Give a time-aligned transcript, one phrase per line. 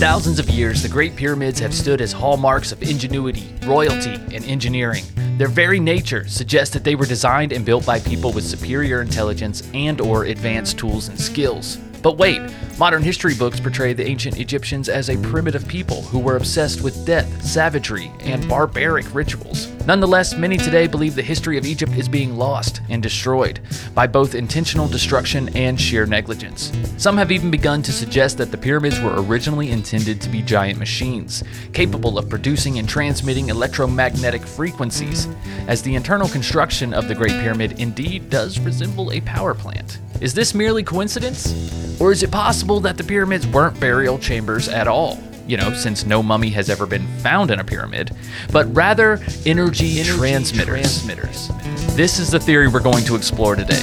[0.00, 5.04] Thousands of years, the Great Pyramids have stood as hallmarks of ingenuity, royalty, and engineering.
[5.36, 9.62] Their very nature suggests that they were designed and built by people with superior intelligence
[9.74, 11.76] and or advanced tools and skills.
[12.00, 12.40] But wait,
[12.78, 17.04] modern history books portray the ancient Egyptians as a primitive people who were obsessed with
[17.04, 19.66] death, savagery, and barbaric rituals.
[19.86, 23.60] Nonetheless, many today believe the history of Egypt is being lost and destroyed
[23.94, 26.70] by both intentional destruction and sheer negligence.
[26.98, 30.78] Some have even begun to suggest that the pyramids were originally intended to be giant
[30.78, 35.26] machines, capable of producing and transmitting electromagnetic frequencies,
[35.66, 39.98] as the internal construction of the Great Pyramid indeed does resemble a power plant.
[40.20, 41.98] Is this merely coincidence?
[41.98, 45.18] Or is it possible that the pyramids weren't burial chambers at all?
[45.50, 48.12] You know, since no mummy has ever been found in a pyramid,
[48.52, 51.02] but rather energy, energy transmitters.
[51.02, 51.48] transmitters.
[51.96, 53.82] This is the theory we're going to explore today.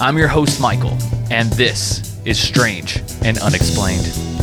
[0.00, 0.96] I'm your host, Michael,
[1.30, 4.35] and this is Strange and Unexplained.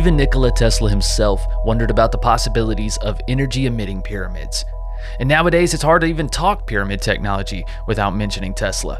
[0.00, 4.64] Even Nikola Tesla himself wondered about the possibilities of energy emitting pyramids.
[5.18, 8.98] And nowadays, it's hard to even talk pyramid technology without mentioning Tesla.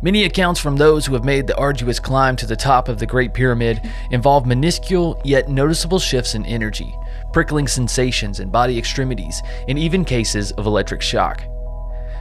[0.00, 3.04] Many accounts from those who have made the arduous climb to the top of the
[3.04, 6.96] Great Pyramid involve minuscule yet noticeable shifts in energy,
[7.34, 11.42] prickling sensations in body extremities, and even cases of electric shock.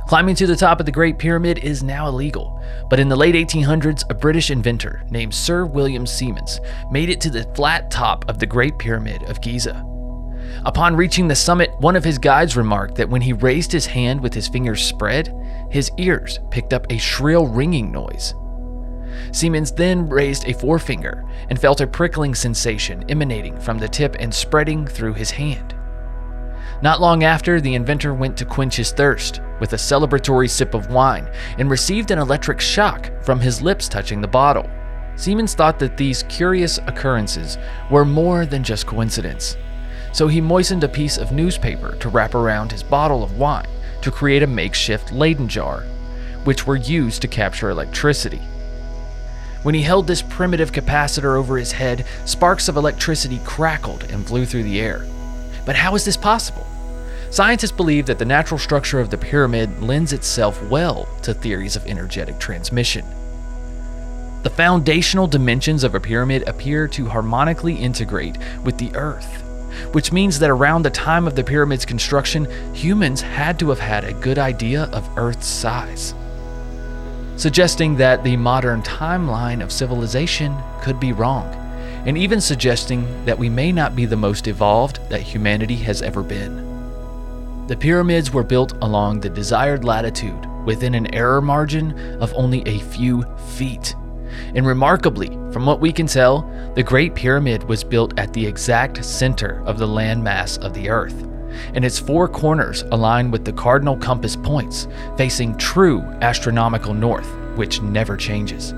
[0.09, 3.35] Climbing to the top of the Great Pyramid is now illegal, but in the late
[3.35, 8.39] 1800s, a British inventor named Sir William Siemens made it to the flat top of
[8.39, 9.85] the Great Pyramid of Giza.
[10.65, 14.19] Upon reaching the summit, one of his guides remarked that when he raised his hand
[14.19, 15.31] with his fingers spread,
[15.69, 18.33] his ears picked up a shrill ringing noise.
[19.31, 24.33] Siemens then raised a forefinger and felt a prickling sensation emanating from the tip and
[24.33, 25.75] spreading through his hand.
[26.81, 30.91] Not long after, the inventor went to quench his thirst with a celebratory sip of
[30.91, 34.69] wine and received an electric shock from his lips touching the bottle.
[35.17, 37.57] Siemens thought that these curious occurrences
[37.91, 39.57] were more than just coincidence.
[40.13, 43.67] So he moistened a piece of newspaper to wrap around his bottle of wine
[44.01, 45.81] to create a makeshift Leyden jar,
[46.45, 48.41] which were used to capture electricity.
[49.63, 54.45] When he held this primitive capacitor over his head, sparks of electricity crackled and flew
[54.45, 55.05] through the air.
[55.69, 56.65] But how is this possible?
[57.29, 61.85] Scientists believe that the natural structure of the pyramid lends itself well to theories of
[61.85, 63.05] energetic transmission.
[64.41, 69.43] The foundational dimensions of a pyramid appear to harmonically integrate with the Earth,
[69.91, 74.05] which means that around the time of the pyramid's construction, humans had to have had
[74.05, 76.15] a good idea of Earth's size,
[77.35, 81.58] suggesting that the modern timeline of civilization could be wrong,
[82.05, 86.23] and even suggesting that we may not be the most evolved that humanity has ever
[86.23, 86.65] been.
[87.67, 92.79] The pyramids were built along the desired latitude within an error margin of only a
[92.79, 93.23] few
[93.55, 93.95] feet.
[94.55, 99.03] And remarkably, from what we can tell, the Great Pyramid was built at the exact
[99.03, 101.27] center of the landmass of the Earth,
[101.73, 104.87] and its four corners align with the cardinal compass points,
[105.17, 108.73] facing true astronomical north, which never changes,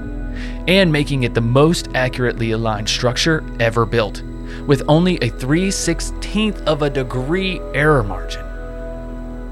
[0.68, 4.24] and making it the most accurately aligned structure ever built,
[4.68, 8.52] with only a 3 16th of a degree error margin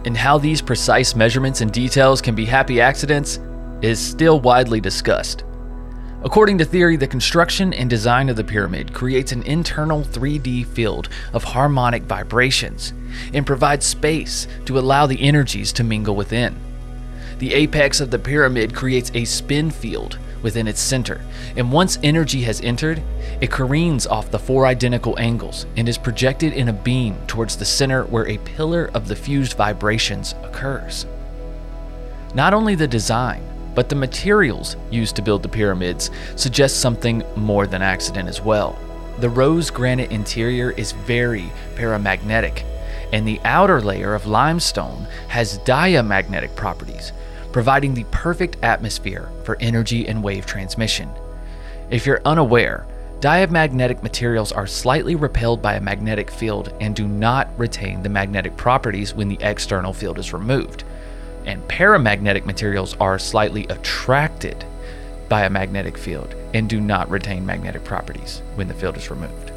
[0.06, 3.40] and how these precise measurements and details can be happy accidents
[3.82, 5.44] is still widely discussed.
[6.24, 11.08] According to theory, the construction and design of the pyramid creates an internal 3D field
[11.32, 12.94] of harmonic vibrations
[13.34, 16.56] and provides space to allow the energies to mingle within.
[17.38, 21.22] The apex of the pyramid creates a spin field within its center,
[21.56, 23.02] and once energy has entered,
[23.42, 27.66] it careens off the four identical angles and is projected in a beam towards the
[27.66, 31.06] center where a pillar of the fused vibrations occurs.
[32.34, 33.44] Not only the design,
[33.76, 38.78] but the materials used to build the pyramids suggest something more than accident as well.
[39.20, 42.64] The rose granite interior is very paramagnetic,
[43.12, 47.12] and the outer layer of limestone has diamagnetic properties,
[47.52, 51.10] providing the perfect atmosphere for energy and wave transmission.
[51.90, 52.86] If you're unaware,
[53.20, 58.56] diamagnetic materials are slightly repelled by a magnetic field and do not retain the magnetic
[58.56, 60.84] properties when the external field is removed.
[61.46, 64.64] And paramagnetic materials are slightly attracted
[65.30, 69.52] by a magnetic field and do not retain magnetic properties when the field is removed.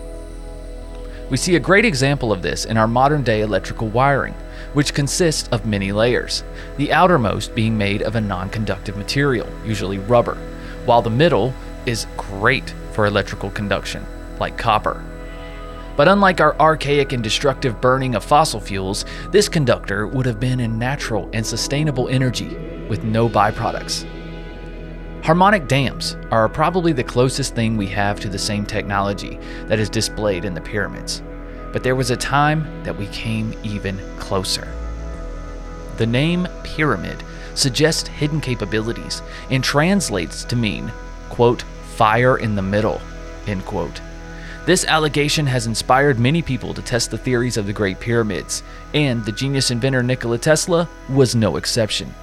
[1.31, 4.35] We see a great example of this in our modern day electrical wiring
[4.73, 6.45] which consists of many layers,
[6.77, 10.37] the outermost being made of a non conductive material, usually rubber,
[10.85, 11.55] while the middle
[11.87, 14.05] is great for electrical conduction,
[14.39, 15.05] like copper.
[15.97, 20.61] But unlike our archaic and destructive burning of fossil fuels, this conductor would have been
[20.61, 22.57] a natural and sustainable energy
[22.89, 24.07] with no byproducts.
[25.23, 29.89] Harmonic dams are probably the closest thing we have to the same technology that is
[29.89, 31.23] displayed in the pyramids,
[31.73, 34.69] but there was a time that we came even closer.
[35.97, 37.23] The name pyramid
[37.55, 40.93] suggests hidden capabilities and translates to mean,
[41.29, 41.63] quote,
[41.97, 43.01] fire in the middle,
[43.47, 44.01] end quote.
[44.65, 48.63] This allegation has inspired many people to test the theories of the Great Pyramids,
[48.95, 52.15] and the genius inventor Nikola Tesla was no exception.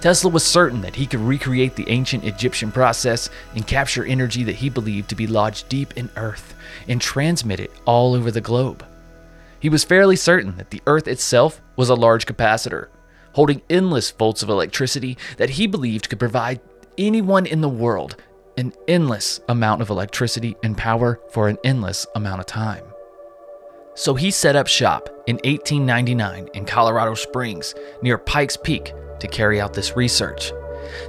[0.00, 4.56] Tesla was certain that he could recreate the ancient Egyptian process and capture energy that
[4.56, 6.54] he believed to be lodged deep in Earth
[6.88, 8.84] and transmit it all over the globe.
[9.60, 12.88] He was fairly certain that the Earth itself was a large capacitor,
[13.34, 16.60] holding endless volts of electricity that he believed could provide
[16.96, 18.16] anyone in the world
[18.56, 22.84] an endless amount of electricity and power for an endless amount of time.
[23.94, 29.60] So he set up shop in 1899 in Colorado Springs near Pikes Peak to carry
[29.60, 30.52] out this research.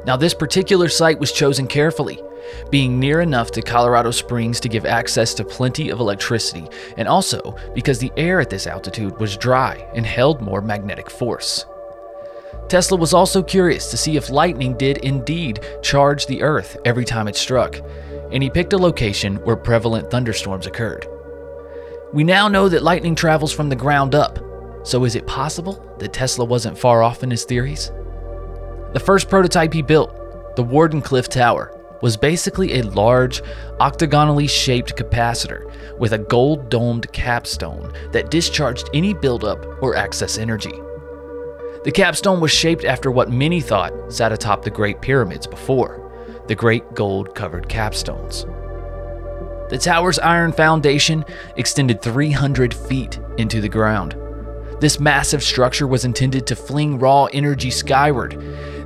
[0.05, 2.21] Now, this particular site was chosen carefully,
[2.69, 6.67] being near enough to Colorado Springs to give access to plenty of electricity,
[6.97, 11.65] and also because the air at this altitude was dry and held more magnetic force.
[12.67, 17.27] Tesla was also curious to see if lightning did indeed charge the Earth every time
[17.27, 17.77] it struck,
[18.31, 21.05] and he picked a location where prevalent thunderstorms occurred.
[22.13, 24.39] We now know that lightning travels from the ground up,
[24.83, 27.91] so is it possible that Tesla wasn't far off in his theories?
[28.93, 33.41] The first prototype he built, the Wardenclyffe Tower, was basically a large,
[33.79, 40.73] octagonally shaped capacitor with a gold domed capstone that discharged any buildup or excess energy.
[41.83, 46.01] The capstone was shaped after what many thought sat atop the Great Pyramids before
[46.47, 48.45] the great gold covered capstones.
[49.69, 51.23] The tower's iron foundation
[51.55, 54.15] extended 300 feet into the ground.
[54.81, 58.31] This massive structure was intended to fling raw energy skyward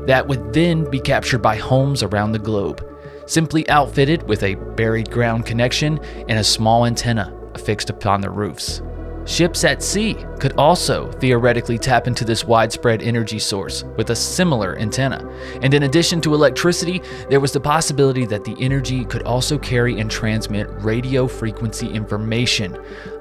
[0.08, 2.86] that would then be captured by homes around the globe,
[3.28, 8.82] simply outfitted with a buried ground connection and a small antenna affixed upon the roofs.
[9.24, 14.78] Ships at sea could also theoretically tap into this widespread energy source with a similar
[14.78, 15.26] antenna.
[15.62, 20.02] And in addition to electricity, there was the possibility that the energy could also carry
[20.02, 22.78] and transmit radio frequency information,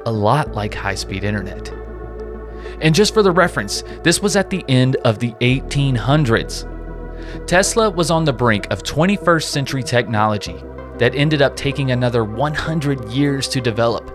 [0.07, 1.73] a lot like high speed internet.
[2.81, 6.71] And just for the reference, this was at the end of the 1800s.
[7.47, 10.63] Tesla was on the brink of 21st century technology
[10.99, 14.11] that ended up taking another 100 years to develop.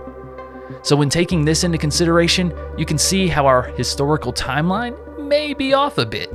[0.84, 4.96] So, when taking this into consideration, you can see how our historical timeline
[5.28, 6.32] may be off a bit.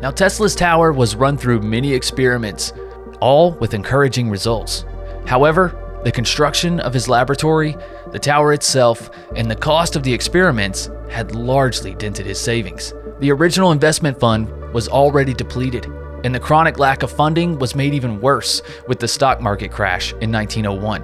[0.00, 2.72] Now, Tesla's tower was run through many experiments,
[3.20, 4.84] all with encouraging results.
[5.26, 7.76] However, the construction of his laboratory,
[8.12, 12.94] the tower itself, and the cost of the experiments had largely dented his savings.
[13.20, 15.86] The original investment fund was already depleted,
[16.24, 20.12] and the chronic lack of funding was made even worse with the stock market crash
[20.20, 21.02] in 1901.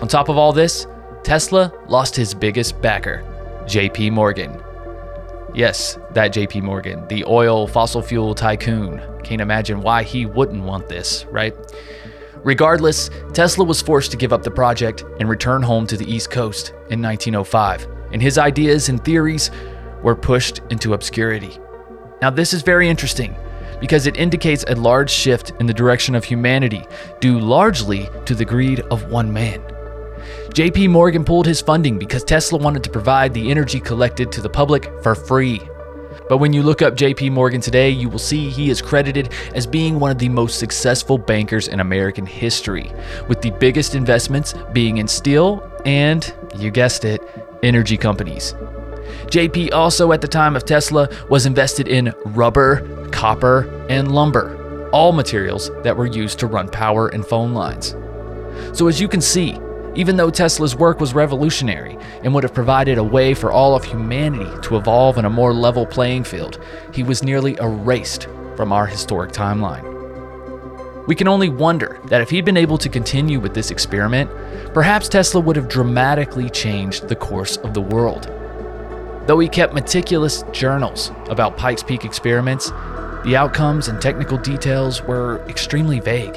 [0.00, 0.86] On top of all this,
[1.22, 3.22] Tesla lost his biggest backer,
[3.64, 4.60] JP Morgan.
[5.54, 9.00] Yes, that JP Morgan, the oil fossil fuel tycoon.
[9.22, 11.54] Can't imagine why he wouldn't want this, right?
[12.44, 16.30] Regardless, Tesla was forced to give up the project and return home to the East
[16.30, 19.50] Coast in 1905, and his ideas and theories
[20.02, 21.58] were pushed into obscurity.
[22.22, 23.34] Now, this is very interesting
[23.80, 26.84] because it indicates a large shift in the direction of humanity,
[27.20, 29.60] due largely to the greed of one man.
[30.50, 34.48] JP Morgan pulled his funding because Tesla wanted to provide the energy collected to the
[34.48, 35.60] public for free.
[36.28, 39.66] But when you look up JP Morgan today, you will see he is credited as
[39.66, 42.90] being one of the most successful bankers in American history,
[43.28, 47.20] with the biggest investments being in steel and, you guessed it,
[47.64, 48.54] energy companies.
[49.26, 55.12] JP also, at the time of Tesla, was invested in rubber, copper, and lumber, all
[55.12, 57.96] materials that were used to run power and phone lines.
[58.72, 59.58] So, as you can see,
[59.96, 63.84] even though Tesla's work was revolutionary and would have provided a way for all of
[63.84, 68.86] humanity to evolve in a more level playing field, he was nearly erased from our
[68.86, 69.93] historic timeline.
[71.06, 74.30] We can only wonder that if he'd been able to continue with this experiment,
[74.72, 78.30] perhaps Tesla would have dramatically changed the course of the world.
[79.26, 82.70] Though he kept meticulous journals about Pikes Peak experiments,
[83.24, 86.36] the outcomes and technical details were extremely vague,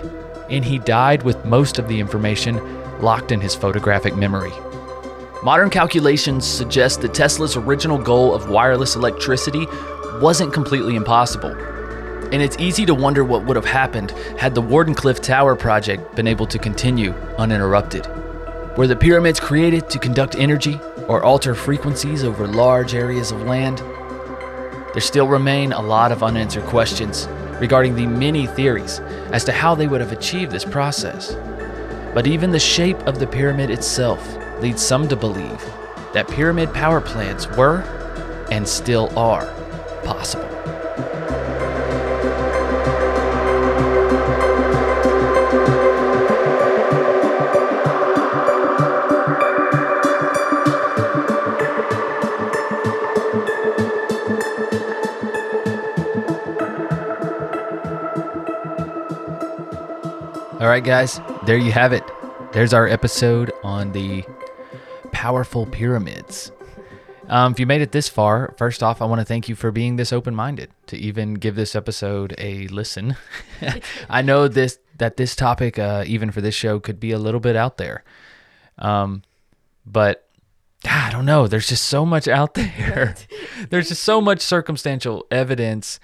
[0.49, 2.59] and he died with most of the information
[3.01, 4.51] locked in his photographic memory.
[5.43, 9.65] Modern calculations suggest that Tesla's original goal of wireless electricity
[10.21, 11.55] wasn't completely impossible.
[12.31, 16.27] And it's easy to wonder what would have happened had the Wardenclyffe Tower project been
[16.27, 18.05] able to continue uninterrupted.
[18.77, 23.77] Were the pyramids created to conduct energy or alter frequencies over large areas of land?
[23.77, 27.27] There still remain a lot of unanswered questions
[27.61, 28.99] regarding the many theories
[29.31, 31.33] as to how they would have achieved this process.
[32.13, 35.63] But even the shape of the pyramid itself leads some to believe
[36.13, 37.81] that pyramid power plants were
[38.51, 39.45] and still are
[40.03, 40.47] possible.
[60.77, 62.03] Right, guys, there you have it.
[62.51, 64.23] There's our episode on the
[65.11, 66.51] powerful pyramids.
[67.29, 69.71] Um, if you made it this far, first off, I want to thank you for
[69.71, 73.15] being this open-minded to even give this episode a listen.
[74.09, 77.39] I know this that this topic, uh, even for this show, could be a little
[77.39, 78.03] bit out there,
[78.77, 79.23] um,
[79.83, 80.29] but
[80.85, 81.47] I don't know.
[81.47, 83.15] There's just so much out there.
[83.71, 85.99] there's just so much circumstantial evidence.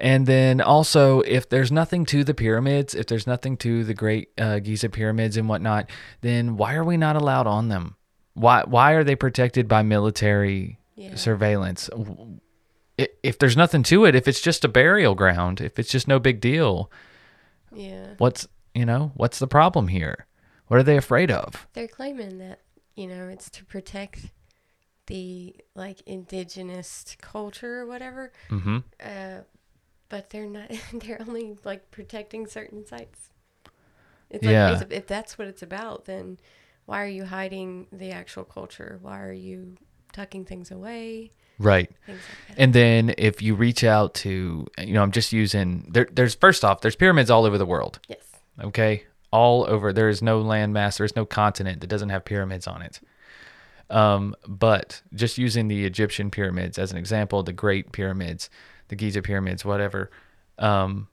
[0.00, 4.30] And then also, if there's nothing to the pyramids, if there's nothing to the Great
[4.38, 5.90] uh, Giza pyramids and whatnot,
[6.22, 7.96] then why are we not allowed on them?
[8.34, 11.16] Why why are they protected by military Yeah.
[11.16, 11.90] surveillance?
[13.22, 16.18] If there's nothing to it, if it's just a burial ground, if it's just no
[16.18, 16.90] big deal,
[17.72, 18.14] Yeah.
[18.18, 20.26] what's you know what's the problem here?
[20.68, 21.66] What are they afraid of?
[21.72, 22.60] They're claiming that,
[22.94, 24.30] you know, it's to protect
[25.08, 28.32] the like indigenous culture or whatever.
[28.50, 28.78] Mm-hmm.
[29.02, 29.40] Uh,
[30.10, 33.30] but they're not they're only like protecting certain sites.
[34.28, 34.72] It's Yeah.
[34.72, 36.38] like if that's what it's about, then
[36.84, 38.98] why are you hiding the actual culture?
[39.00, 39.76] Why are you
[40.12, 41.30] tucking things away?
[41.58, 41.90] Right.
[42.08, 42.16] Like.
[42.56, 46.06] And then if you reach out to, you know, I'm just using there.
[46.12, 47.98] There's first off, there's pyramids all over the world.
[48.08, 48.18] yes.
[48.60, 49.92] Okay, all over.
[49.92, 50.98] There is no landmass.
[50.98, 53.00] There's no continent that doesn't have pyramids on it.
[53.88, 58.48] Um, but just using the Egyptian pyramids as an example, the Great Pyramids,
[58.90, 60.10] the Giza pyramids, whatever.
[60.58, 61.08] Um,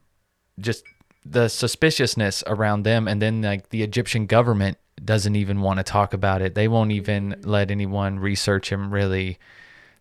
[0.59, 0.83] just
[1.25, 6.13] the suspiciousness around them, and then like the Egyptian government doesn't even want to talk
[6.13, 6.53] about it.
[6.55, 9.39] They won't even let anyone research them really.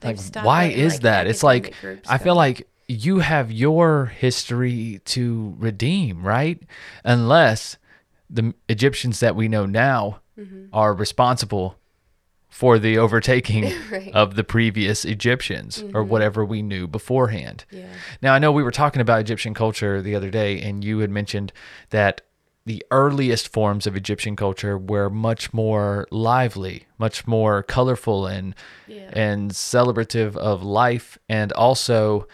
[0.01, 1.27] They've Like, why is like, that?
[1.29, 1.75] It's like
[2.09, 6.61] I feel like you have your history to redeem, right?
[7.05, 7.77] Unless
[8.29, 10.67] the Egyptians that we know now Mm-hmm.
[10.71, 11.79] are responsible
[12.49, 14.13] for the overtaking Right.
[14.15, 17.65] of the previous Egyptians or whatever we knew beforehand.
[17.71, 17.87] Yeah.
[18.23, 21.11] Now, I know we were talking about Egyptian culture the other day, and you had
[21.11, 21.53] mentioned
[21.91, 22.23] that
[22.65, 28.55] the earliest forms of Egyptian culture were much more lively, much more colorful, and
[28.89, 29.11] Yeah.
[29.13, 32.27] and celebrative of life, and also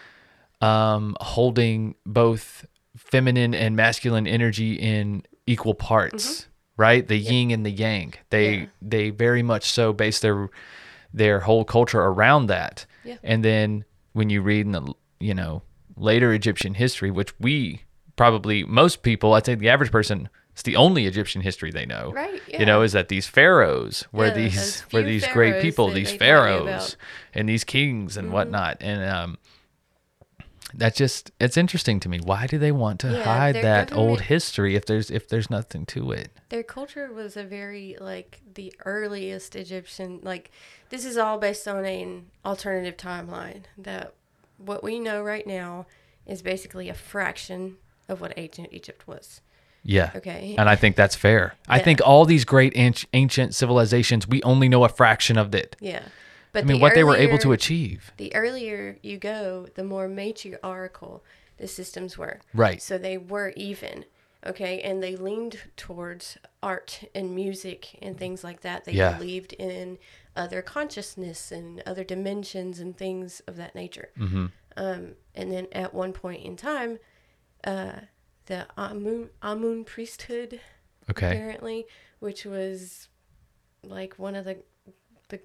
[0.61, 2.65] um, holding both
[2.95, 6.47] feminine and masculine energy in equal parts.
[6.75, 8.13] Right, the yin and the yang.
[8.29, 8.61] They Mm-hmm.
[8.63, 8.67] Yeah.
[8.81, 10.49] they very much so base their
[11.13, 12.85] their whole culture around that.
[13.03, 13.17] Yeah.
[13.23, 15.61] And then when you read in the you know
[15.95, 17.81] later Egyptian history, which we
[18.15, 22.11] probably most people, I'd say the average person, it's the only Egyptian history they know.
[22.11, 26.11] Right, You know, is that these pharaohs were Yeah, these were these great people, these
[26.11, 26.91] they tell you pharaohs.
[26.91, 27.39] Mm-hmm.
[27.39, 29.37] and these kings and whatnot, and um.
[30.75, 32.19] That just it's interesting to me.
[32.19, 35.85] Why do they want to Yeah, hide that old history if there's if there's nothing
[35.87, 36.31] to it?
[36.49, 40.51] Their culture was a very like the earliest Egyptian like
[40.89, 44.13] this is all based on an alternative timeline that
[44.57, 45.85] what we know right now
[46.25, 47.77] is basically a fraction
[48.07, 49.41] of what ancient Egypt was.
[49.83, 50.11] Yeah.
[50.15, 50.55] Okay.
[50.57, 51.55] And I think that's fair.
[51.67, 55.75] I think all these great ancient civilizations, we only know a fraction of it.
[55.79, 56.03] Yeah.
[56.53, 58.11] But I mean, the what they were able to achieve.
[58.17, 61.23] The earlier you go, the more matriarchal
[61.57, 62.39] the systems were.
[62.53, 62.81] Right.
[62.81, 64.05] So they were even.
[64.45, 64.81] Okay.
[64.81, 68.85] And they leaned towards art and music and things like that.
[68.85, 69.13] They Yeah.
[69.17, 69.97] believed in
[70.35, 74.09] other consciousness and other dimensions and things of that nature.
[74.17, 74.45] Mm-hmm.
[74.77, 76.99] Um, and then at one point in time,
[77.63, 77.93] uh,
[78.45, 80.59] the Amun, Amun priesthood,
[81.09, 81.27] Okay.
[81.27, 81.85] apparently,
[82.19, 83.07] which was
[83.83, 84.57] like one of the
[85.29, 85.39] the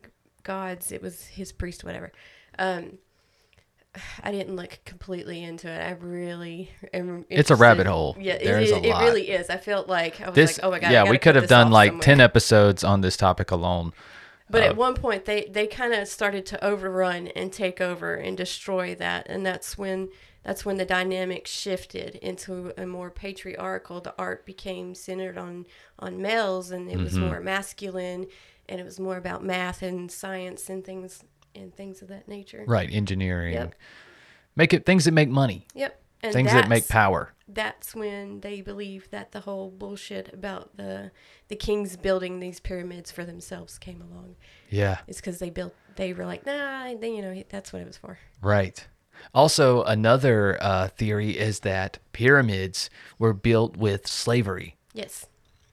[0.49, 0.91] gods.
[0.91, 2.11] It was his priest, whatever.
[2.59, 2.99] Um,
[4.23, 5.81] I didn't look completely into it.
[5.81, 7.25] I really am.
[7.31, 8.17] It's a rabbit hole.
[8.21, 9.51] Yeah, it- There's it, a it really is.
[9.51, 10.93] I felt like I was This, like, oh my god.
[10.93, 12.03] Yeah, we could have done like somewhere.
[12.05, 13.93] 10 episodes on this topic alone.
[14.51, 18.15] But Uh, at one point, they they kind of started to overrun and take over
[18.15, 20.09] and destroy that, and that's when
[20.45, 24.01] that's when the dynamic shifted into a more patriarchal.
[24.01, 25.67] The art became centered on
[25.99, 27.27] on males, and it was Mm-hmm.
[27.27, 28.27] more masculine,
[28.69, 32.65] and it was more about math and science and things and things of that nature.
[32.67, 32.89] Right.
[32.91, 33.55] Engineering.
[33.55, 33.75] Yep.
[34.57, 35.67] Make it things that make money.
[35.75, 36.01] Yep.
[36.21, 37.33] And things that make power.
[37.47, 41.13] That's when they believe that the whole bullshit about the
[41.47, 44.35] the kings building these pyramids for themselves came along.
[44.69, 44.99] Yeah.
[45.07, 45.75] It's because they built.
[45.95, 48.19] They were like, nah, they, you know, that's what it was for.
[48.43, 48.85] Right.
[49.33, 54.77] Also, another uh, theory is that pyramids were built with slavery.
[54.93, 55.27] Yes.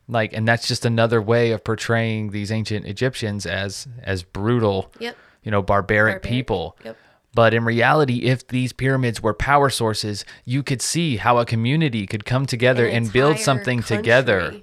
[0.07, 5.15] Like, and that's just another way of portraying these ancient Egyptians as as brutal, Yep.
[5.43, 6.24] you know, barbaric, Barbaric.
[6.35, 6.77] people.
[6.83, 6.97] Yep.
[7.33, 12.05] But in reality, if these pyramids were power sources, you could see how a community
[12.07, 14.62] could come together An and build something together.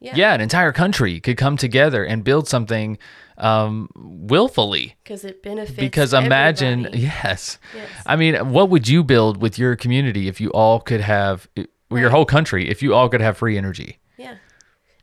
[0.00, 0.12] Yeah.
[0.16, 2.98] Yeah, an entire country could come together and build something
[3.36, 4.96] um, willfully.
[5.04, 5.78] Because it benefits.
[5.78, 6.98] Because imagine, everybody.
[7.02, 7.58] yes.
[7.74, 7.88] Yes.
[8.06, 11.48] I mean, what would you build with your community if you all could have,
[11.90, 13.98] or your whole country, if you all could have free energy?
[14.18, 14.36] Yeah.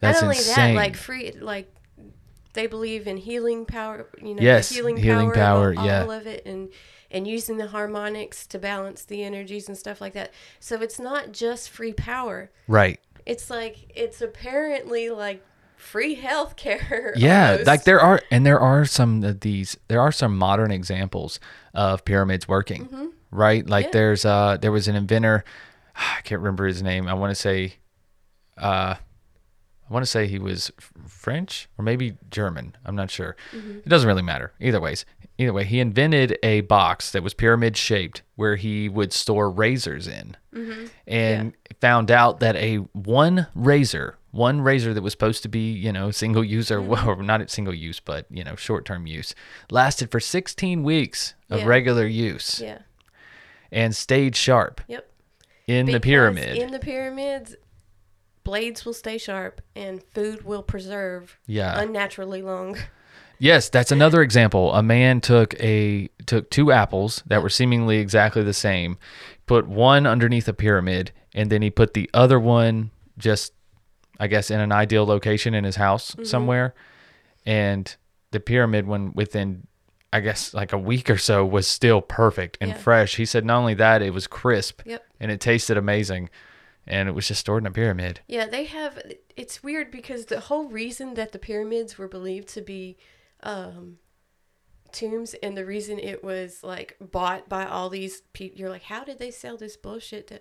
[0.01, 0.75] That's Not only insane.
[0.75, 1.73] that, like free, like
[2.53, 4.07] they believe in healing power.
[4.21, 6.03] You know, Yes, healing, healing power, power, all, yeah.
[6.03, 6.69] of it, and
[7.11, 10.33] and using the harmonics to balance the energies and stuff like that.
[10.59, 12.51] So it's not just free power.
[12.67, 12.99] right.
[13.25, 15.43] It's like it's apparently like
[15.77, 17.13] free health care.
[17.17, 17.67] Yeah, almost.
[17.67, 19.77] like there are, and there are some of these.
[19.87, 21.39] There are some modern examples
[21.73, 23.65] of pyramids working, right?
[23.67, 23.89] Like Mm-hmm.
[23.89, 23.91] Yeah.
[23.99, 25.43] there's uh, there was an inventor.
[25.95, 27.07] I can't remember his name.
[27.07, 27.75] I want to say,
[28.57, 28.95] uh,
[29.89, 30.71] I want to say he was
[31.07, 32.75] French or maybe German.
[32.85, 33.35] I'm not sure.
[33.55, 33.77] Mm-hmm.
[33.79, 34.51] It doesn't really matter.
[34.59, 35.05] Either ways,
[35.37, 40.07] either way, he invented a box that was pyramid shaped where he would store razors
[40.07, 40.85] in, Mm-hmm.
[41.05, 45.91] and found out that a one razor, one razor that was supposed to be you
[45.91, 47.07] know single use or, Mm-hmm.
[47.09, 49.35] or not single use, but you know short term use,
[49.69, 51.65] lasted for 16 weeks of Yeah.
[51.67, 52.79] regular use Yeah.
[53.71, 55.07] and stayed sharp Yep.
[55.67, 56.57] in the Because pyramid.
[56.57, 57.55] In the pyramids,
[58.45, 61.77] blades will stay sharp and food will preserve Yeah.
[61.77, 62.77] unnaturally long.
[63.37, 64.73] Yes, that's another example.
[64.73, 68.97] A man took a took two apples that were seemingly exactly the same,
[69.45, 73.51] put one underneath a pyramid, and then he put the other one just
[74.21, 76.23] I guess in an ideal location in his house Mm-hmm.
[76.23, 76.73] somewhere.
[77.45, 77.93] And
[78.31, 79.67] the pyramid when within
[80.13, 82.77] I guess like a week or so was still perfect and Yeah.
[82.77, 83.17] fresh.
[83.17, 85.03] He said not only that, it was crisp Yep.
[85.19, 86.29] and it tasted amazing.
[86.87, 88.19] And it was just stored in a pyramid.
[88.27, 89.01] Yeah, they have.
[89.35, 92.97] It's weird because the whole reason that the pyramids were believed to be
[93.41, 93.97] um,
[94.91, 99.03] tombs, and the reason it was like bought by all these people, you're like, how
[99.03, 100.27] did they sell this bullshit?
[100.27, 100.39] To,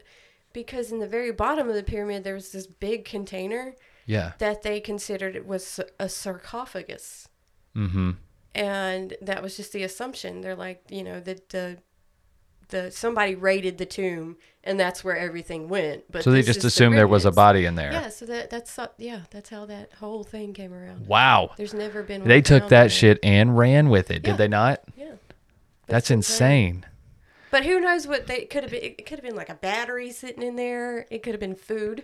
[0.52, 3.74] because in the very bottom of the pyramid, there was this big container
[4.06, 4.32] Yeah.
[4.38, 7.28] that they considered it was a sarcophagus,
[7.74, 8.10] Mm-hmm.
[8.54, 10.42] and that was just the assumption.
[10.42, 11.78] They're like, you know, that the
[12.68, 16.10] the somebody raided the tomb, and that's where everything went.
[16.10, 17.92] But So they just is the assumed there was a body in there.
[17.92, 21.06] Yeah, so that that's uh, yeah, that's how that whole thing came around.
[21.06, 21.50] Wow.
[21.56, 22.24] There's never been.
[22.26, 24.30] They took that shit and ran with it, Yeah.
[24.32, 24.80] did they not?
[24.96, 25.12] Yeah,
[25.86, 26.86] That's insane.
[27.50, 28.82] But who knows what they could have been?
[28.82, 31.06] It could have been like a battery sitting in there.
[31.10, 32.02] It could have been food,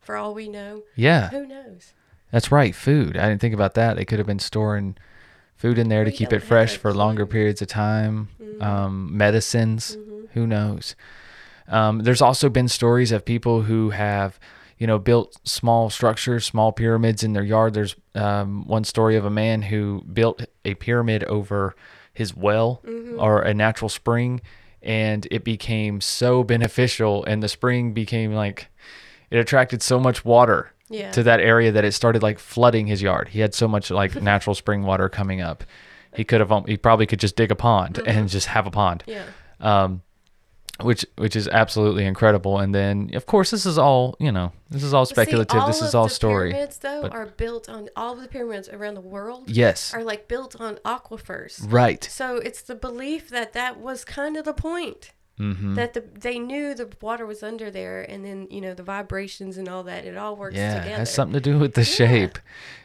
[0.00, 0.82] for all we know.
[0.94, 1.94] Yeah, Who knows?
[2.30, 2.74] that's right.
[2.74, 3.16] Food.
[3.16, 3.96] I didn't think about that.
[3.96, 4.96] They could have been storing
[5.56, 8.28] food in there to keep it fresh for longer periods of time.
[8.40, 8.62] Mm-hmm.
[8.62, 9.96] Um, medicines.
[10.34, 10.94] Who knows?
[11.68, 14.38] Um, there's also been stories of people who have,
[14.78, 17.74] you know, built small structures, small pyramids in their yard.
[17.74, 21.74] There's um, one story of a man who built a pyramid over
[22.12, 23.18] his well Mm-hmm.
[23.20, 24.40] or a natural spring,
[24.82, 28.68] and it became so beneficial, and the spring became like
[29.30, 31.10] it attracted so much water Yeah.
[31.12, 33.28] to that area that it started like flooding his yard.
[33.30, 35.64] He had so much like natural spring water coming up.
[36.14, 38.08] He could have he probably could just dig a pond Mm-hmm.
[38.08, 39.02] and just have a pond.
[39.06, 39.24] Yeah.
[39.60, 40.02] Um
[40.82, 42.58] which which is absolutely incredible.
[42.58, 45.66] And then of course this is all, you know, this is all But see, speculative.
[45.66, 46.50] this all is all the story.
[46.52, 49.94] Pyramids though but- are built on all of the pyramids around the world Yes.
[49.94, 51.60] are like built on aquifers.
[51.72, 52.02] Right.
[52.04, 55.12] So it's the belief that that was kind of the point.
[55.38, 55.74] Mhm.
[55.74, 59.58] That the they knew the water was under there, and then you know the vibrations
[59.58, 60.04] and all that.
[60.04, 60.96] It all works Yeah, it together.
[60.98, 62.38] has something to do with the shape.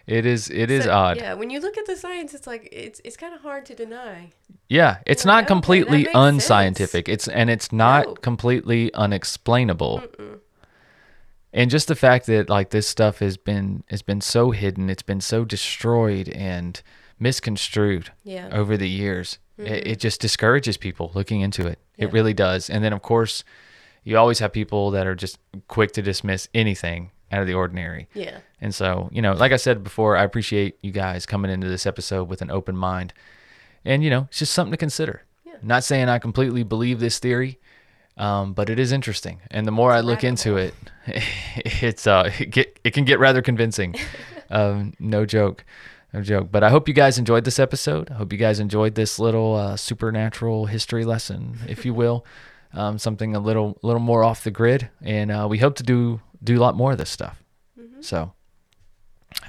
[0.07, 1.17] It is it is So, odd.
[1.17, 3.75] Yeah, when you look at the science, it's like it's it's kind of hard to
[3.75, 4.31] deny.
[4.67, 6.15] Yeah, it's You're not like, okay, completely sense.
[6.15, 7.07] unscientific.
[7.07, 8.13] It's and it's not No.
[8.15, 10.01] completely unexplainable.
[11.53, 15.03] And just the fact that like this stuff has been has been so hidden, it's
[15.03, 16.81] been so destroyed and
[17.19, 18.49] misconstrued Yeah.
[18.51, 19.37] over the years.
[19.59, 19.89] It, Mm-hmm.
[19.91, 21.79] it just discourages people looking into it.
[21.97, 22.69] It really does.
[22.69, 23.43] And then of course,
[24.05, 28.07] you always have people that are just quick to dismiss anything out of the ordinary.
[28.13, 28.39] Yeah.
[28.61, 31.85] And so, you know, like I said before, I appreciate you guys coming into this
[31.85, 33.13] episode with an open mind.
[33.85, 35.23] And, you know, it's just something to consider.
[35.45, 35.53] Yeah.
[35.61, 37.59] Not saying I completely believe this theory,
[38.17, 39.41] um, but it is interesting.
[39.51, 40.73] And the more I look into it,
[41.57, 43.95] it's uh, it, get, it can get rather convincing.
[44.49, 45.65] um, no joke.
[46.13, 46.51] No joke.
[46.51, 48.09] But I hope you guys enjoyed this episode.
[48.09, 52.25] I hope you guys enjoyed this little uh, supernatural history lesson, if you will.
[52.73, 56.21] um, something a little little more off the grid, and uh, we hope to do
[56.43, 57.43] do a lot more of this stuff.
[58.01, 58.33] So,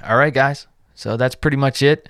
[0.03, 0.67] all right, guys.
[0.93, 2.07] So that's pretty much it.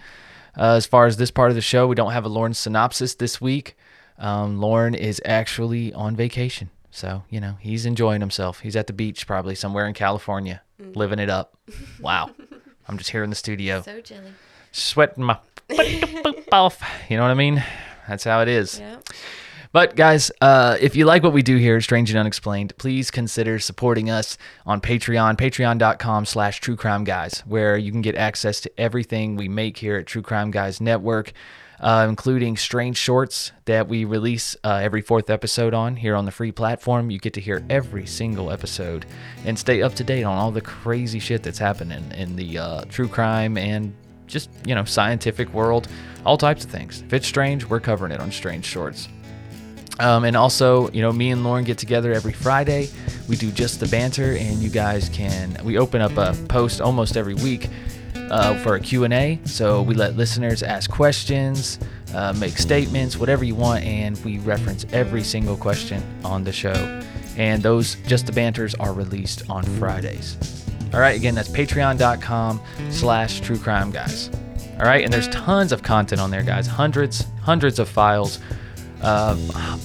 [0.58, 3.16] Uh, as far as this part of the show, we don't have a Lauren synopsis
[3.16, 3.78] this week.
[4.18, 6.70] Um, Lauren is actually on vacation.
[6.90, 8.60] So, you know, he's enjoying himself.
[8.60, 11.58] He's at the beach, probably somewhere in California, living it up.
[12.02, 12.32] Wow.
[12.88, 14.32] I'm just here in the studio, So jelly.
[14.72, 16.82] sweating my butt off.
[17.10, 17.64] You know what I mean?
[18.08, 18.82] That's how it is.
[19.74, 23.10] But guys, uh, if you like what we do here at Strange and Unexplained, please
[23.10, 28.60] consider supporting us on Patreon, patreon.com slash true crime guys, where you can get access
[28.62, 31.32] to everything we make here at True Crime Guys Network,
[31.82, 36.32] uh, including strange shorts that we release uh, every fourth episode on here on the
[36.32, 37.10] free platform.
[37.10, 39.08] You get to hear every single episode
[39.46, 42.82] and stay up to date on all the crazy shit that's happening in the uh,
[42.86, 43.94] true crime and
[44.28, 45.88] just, you know, scientific world,
[46.24, 47.02] all types of things.
[47.02, 49.10] If it's strange, we're covering it on Strange Shorts.
[50.00, 52.90] Um, and also, you know, me and Lauren get together every Friday.
[53.28, 55.58] We do just the banter, and you guys can.
[55.64, 57.70] We open up a post almost every week
[58.32, 59.40] uh, for a Q&A.
[59.46, 61.78] So we let listeners ask questions,
[62.16, 67.02] uh, make statements, whatever you want, and we reference every single question on the show.
[67.38, 70.38] And those just the banters are released on Fridays.
[70.94, 74.30] All right, again, that's patreon.com slash true crime guys.
[74.74, 76.68] All right, and there's tons of content on there, guys.
[76.68, 78.40] Hundreds, hundreds of files,
[79.02, 79.36] uh,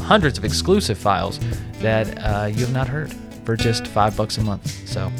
[0.00, 1.38] hundreds of exclusive files
[1.80, 4.66] that uh, you have not heard for just five bucks a month.
[4.88, 5.12] So,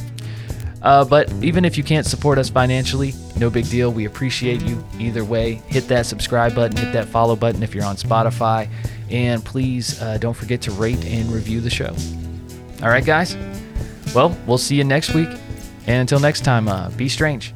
[0.87, 3.90] uh, but even if you can't support us financially, no big deal.
[3.90, 5.55] We appreciate you either way.
[5.66, 8.68] Hit that subscribe button, hit that follow button if you're on Spotify,
[9.11, 11.92] and please uh, don't forget to rate and review the show.
[12.83, 13.37] All right, guys.
[14.14, 15.29] Well, we'll see you next week.
[15.88, 17.53] And until next time, uh, be strange.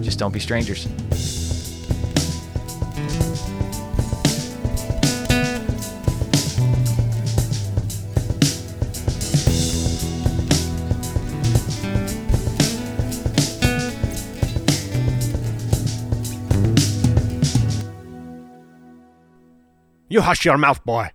[0.00, 0.86] Just don't be strangers.
[20.30, 21.10] Hush your mouth, boy.